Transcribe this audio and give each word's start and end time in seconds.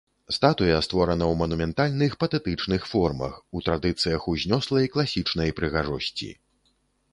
Статуя 0.35 0.77
створана 0.85 1.25
ў 1.31 1.35
манументальных, 1.41 2.15
патэтычных 2.23 2.89
формах, 2.93 3.37
у 3.59 3.63
традыцыях 3.69 4.27
узнёслай 4.35 4.91
класічнай 4.97 5.57
прыгажосці. 5.63 6.35